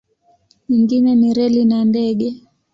[0.69, 2.27] Nyingine ni reli na ndege.